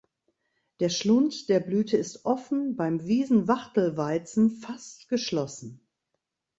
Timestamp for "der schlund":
0.79-1.47